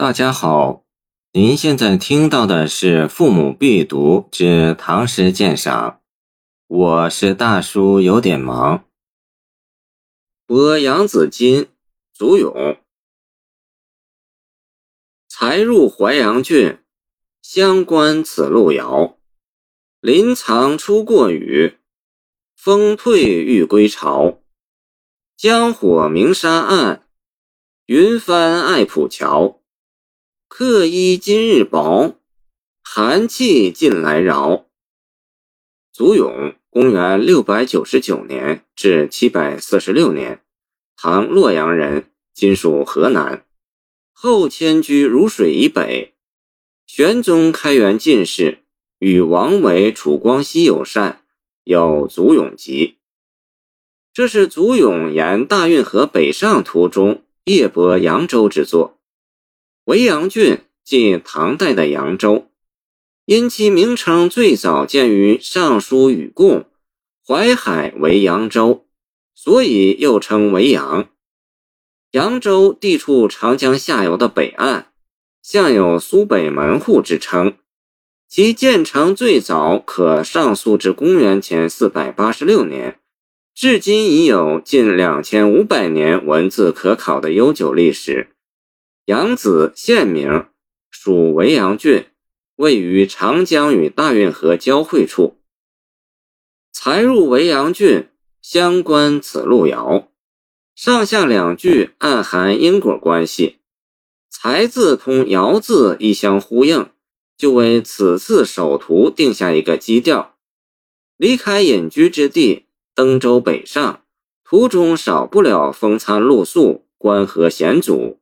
[0.00, 0.84] 大家好，
[1.32, 5.90] 您现在听到的是《父母必读之唐诗鉴赏》，
[6.68, 8.84] 我是大叔，有点忙。
[10.46, 11.66] 播杨子金，
[12.14, 12.78] 祖咏。
[15.26, 16.78] 才入淮阳郡，
[17.42, 19.18] 乡关此路遥。
[20.00, 21.76] 林藏初过雨，
[22.54, 24.40] 风退欲归巢。
[25.36, 27.08] 江火明沙岸，
[27.86, 29.56] 云帆爱浦桥。
[30.60, 32.16] 客衣今日薄，
[32.82, 34.66] 寒气近来扰。
[35.92, 40.42] 祖咏，公元六百九十九年至七百四十六年，
[40.96, 43.46] 唐洛阳人，今属河南。
[44.12, 46.14] 后迁居汝水以北。
[46.88, 48.64] 玄宗开元进士，
[48.98, 51.22] 与王维、楚光熙友善，
[51.62, 52.86] 有《祖咏集》。
[54.12, 58.97] 这是祖咏沿大运河北上途中夜泊扬州之作。
[59.88, 62.50] 维扬郡即唐代的扬州，
[63.24, 66.60] 因其名称最早见于《尚书与贡》，
[67.26, 68.84] 淮海为扬州，
[69.34, 71.08] 所以又称维扬。
[72.10, 74.88] 扬州地处长江下游的北岸，
[75.42, 77.54] 向有苏北门户之称。
[78.28, 83.00] 其建成最早可上溯至公元前四百八十六年，
[83.54, 88.28] 至今已有近两千五百年文字可考的悠久历史。
[89.08, 90.48] 杨子县名，
[90.90, 92.04] 属维扬郡，
[92.56, 95.38] 位于长江与大运河交汇处。
[96.72, 98.10] 才入维扬郡，
[98.42, 100.12] 相关此路遥。
[100.74, 103.60] 上下两句暗含因果关系，
[104.28, 106.90] 才字同遥字一相呼应，
[107.34, 110.36] 就为此次首图定下一个基调。
[111.16, 114.02] 离开隐居之地，登舟北上，
[114.44, 118.20] 途中少不了风餐露宿、关河险阻。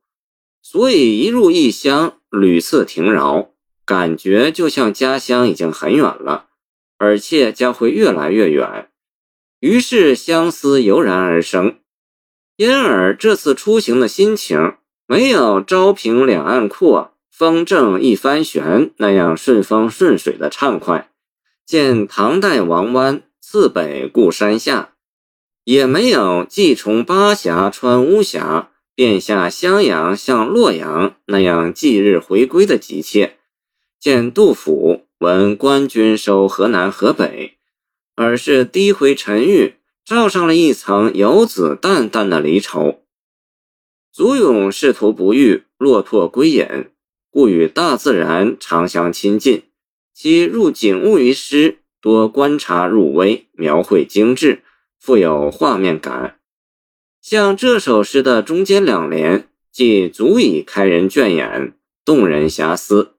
[0.69, 3.51] 所以一入异乡，屡次停饶，
[3.85, 6.47] 感觉就像家乡已经很远了，
[6.97, 8.89] 而且将会越来越远。
[9.61, 11.77] 于是相思油然而生，
[12.57, 14.75] 因而这次出行的心情
[15.07, 21.09] 没有昭平两岸阔，风正一帆悬那样顺风顺水的畅快。
[21.65, 24.95] 见唐代王湾，次北固山下，
[25.63, 28.71] 也没有既从巴峡穿巫峡。
[28.97, 33.37] 便下襄阳向洛阳那样即日回归的急切，
[33.99, 37.59] 见杜甫闻官军收河南河北，
[38.15, 43.03] 而是低回沉郁，罩上了一层游子淡淡的离愁。
[44.11, 46.65] 祖咏仕途不遇，落拓归隐，
[47.29, 49.61] 故与大自然常相亲近。
[50.11, 54.63] 其入景物于诗，多观察入微，描绘精致，
[54.99, 56.36] 富有画面感。
[57.29, 61.73] 像这首诗的中间两联，即足以开人倦眼，
[62.05, 63.15] 动人遐思。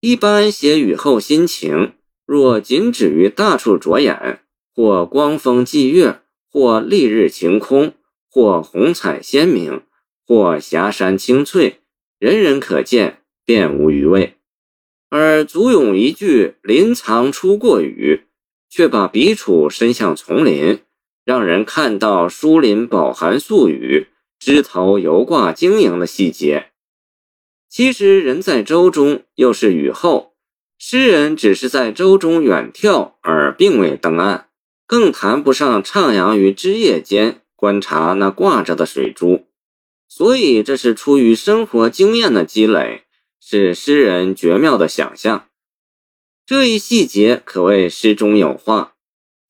[0.00, 1.94] 一般写雨后心情，
[2.24, 4.38] 若仅止于大处着眼，
[4.72, 7.94] 或光风霁月，或丽日晴空，
[8.30, 9.82] 或虹彩鲜明，
[10.24, 11.80] 或霞山青翠，
[12.20, 14.34] 人人可见，便无余味。
[15.08, 18.20] 而祖咏一句“林藏初过雨”，
[18.70, 20.78] 却把笔触伸向丛林。
[21.30, 24.08] 让人看到疏林饱含宿雨，
[24.40, 26.72] 枝头犹挂晶莹的细节。
[27.68, 30.34] 其实人在舟中，又是雨后，
[30.76, 34.48] 诗人只是在舟中远眺，而并未登岸，
[34.88, 39.46] 更谈不上徜徉于枝叶间观察那挂着的水珠。
[40.08, 43.04] 所以，这是出于生活经验的积累，
[43.40, 45.46] 是诗人绝妙的想象。
[46.44, 48.94] 这一细节可谓诗中有画。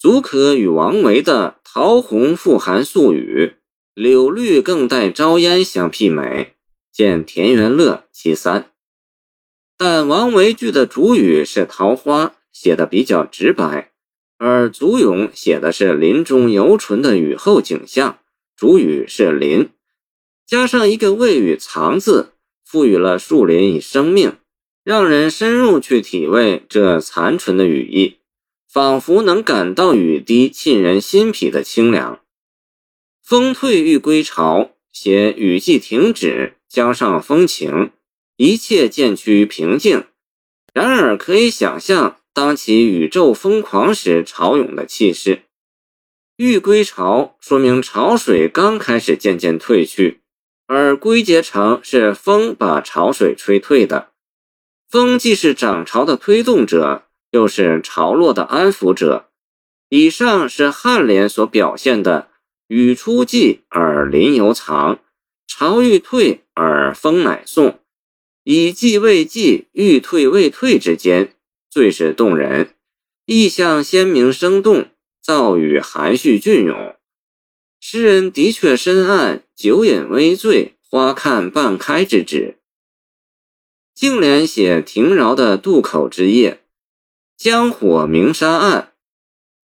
[0.01, 3.57] 足可与王维的“桃红富含素雨，
[3.93, 6.55] 柳绿更带朝烟”相媲美。
[6.91, 8.71] 见田园乐其三。
[9.77, 13.91] 但王维句的主语是桃花，写的比较直白；
[14.39, 18.21] 而祖咏写的是林中犹存的雨后景象，
[18.57, 19.69] 主语是林，
[20.47, 22.33] 加上一个谓语“藏”字，
[22.65, 24.39] 赋予了树林以生命，
[24.83, 28.17] 让人深入去体味这残存的语意。
[28.73, 32.21] 仿佛能感到雨滴沁人心脾的清凉。
[33.21, 37.91] 风退欲归巢，写雨季停止，江上风晴，
[38.37, 40.05] 一切渐趋于平静。
[40.73, 45.43] 然而，可以想象当其宇宙疯狂时潮涌的气势。
[46.37, 50.21] 欲归巢，说明潮水刚开始渐渐退去，
[50.69, 54.13] 而归结成是风把潮水吹退的。
[54.89, 57.07] 风既是涨潮的推动者。
[57.31, 59.31] 又是潮落的安抚者。
[59.89, 62.29] 以上是颔联所表现的
[62.69, 65.01] “雨初霁而林犹藏，
[65.49, 67.81] 潮欲退而风乃送”。
[68.45, 71.35] 以继未继、欲退未退之间，
[71.69, 72.75] 最是动人，
[73.27, 74.89] 意象鲜明生动，
[75.23, 76.97] 造语含蓄隽永。
[77.81, 82.57] 诗人的确深谙“酒饮微醉，花看半开”之旨。
[83.95, 86.63] 净莲写亭饶的渡口之夜，
[87.43, 88.93] 江火明沙暗，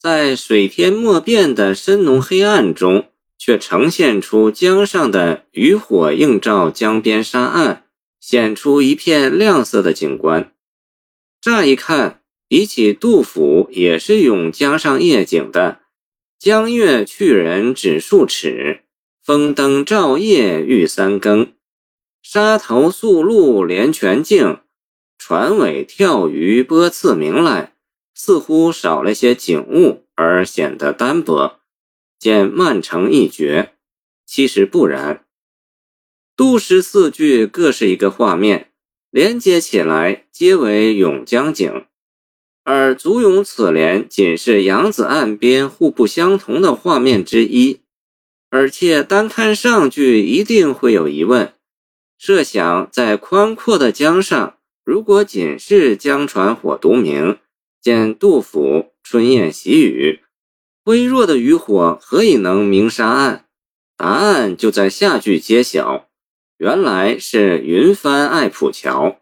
[0.01, 7.85] 在水天莫辨的深浓黑暗中，却呈现出江上的渔火映照江边沙岸。
[8.19, 10.55] 显出一片亮色的景观。
[11.39, 15.81] 乍一看，比起杜甫也是咏江上夜景的
[16.41, 18.85] “江月去人只数尺，
[19.23, 21.53] 风灯照夜欲三更。
[22.23, 24.61] 沙头宿路连泉静，
[25.29, 27.75] 船尾跳鱼波次明”来，
[28.15, 31.59] 似乎少了些景物，而显得单薄，
[32.17, 33.73] 见慢成一绝。
[34.25, 35.25] 其实不然。
[36.37, 38.71] 杜诗四句各是一个画面，
[39.11, 41.87] 连接起来皆为咏江景，
[42.63, 47.81] 而足咏此联仅是扬子岸边互不相同的画面之一。
[48.49, 51.53] 而且单看上句，一定会有疑问：
[52.17, 54.56] 设想在宽阔的江上，
[54.87, 57.41] 如果仅是江船火独明，
[57.83, 60.21] 见杜甫“春雁喜雨”，
[60.87, 63.47] 微弱的渔火何以能明沙岸？
[63.97, 66.09] 答案就在下句揭晓。
[66.59, 69.21] 原来是云帆爱浦桥，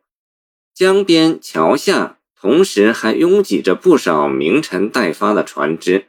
[0.75, 6.08] 江边桥下同时还拥挤着不少明晨待发的船只，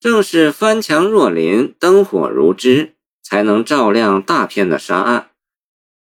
[0.00, 5.30] 正是帆墙若林，灯火如织，才能照亮大片的沙岸。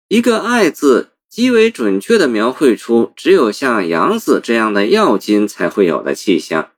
[0.07, 6.73] 一个“爱”字，极为准确地描绘出只有像杨子这样的要金才会有的气象。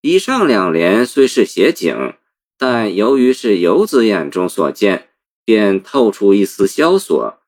[0.00, 2.14] 以上两联虽是写景，
[2.56, 5.04] 但由于是游子眼中所见。
[5.48, 7.38] 便透出一丝萧索，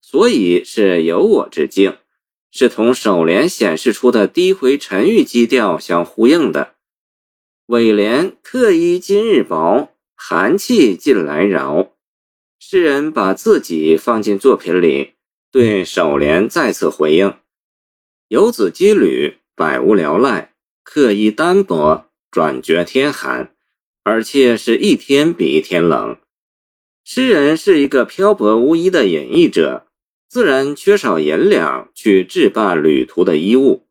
[0.00, 1.98] 所以是有我之境，
[2.50, 6.76] 是同首联显示出的低回沉郁基调相呼应的。
[7.66, 11.92] 尾联“客衣今日薄，寒气近来饶”，
[12.58, 15.12] 诗人把自己放进作品里，
[15.52, 17.34] 对首联再次回应
[18.28, 23.54] ：“游子羁旅，百无聊赖，客衣单薄，转觉天寒，
[24.02, 26.16] 而且是一天比一天冷。”
[27.04, 29.88] 诗人是一个漂泊无依的隐逸者，
[30.26, 33.86] 自然缺少银两去置办旅途的衣物，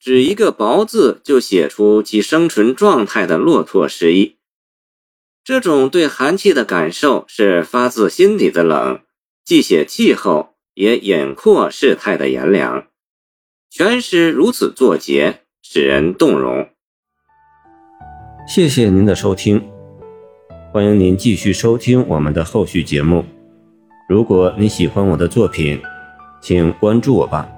[0.00, 4.38] 只一个“薄”字就写出其生存状态的落拓诗意。
[5.44, 9.00] 这种对寒气的感受是发自心底的冷，
[9.44, 12.86] 既写气候，也隐括事态的炎凉。
[13.68, 16.68] 全诗如此作结，使人动容。
[18.46, 19.68] 谢谢您的收听。
[20.72, 23.24] 欢迎您继续收听我们的后续节目。
[24.08, 25.82] 如果你喜欢我的作品，
[26.40, 27.50] 请关注我吧。